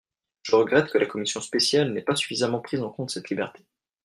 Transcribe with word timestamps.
Je 0.41 0.55
regrette 0.55 0.89
que 0.91 0.97
la 0.97 1.05
commission 1.05 1.41
spéciale 1.41 1.91
n’ait 1.93 2.01
pas 2.01 2.15
suffisamment 2.15 2.59
pris 2.59 2.79
en 2.79 2.89
compte 2.89 3.11
cette 3.11 3.29
liberté. 3.29 3.63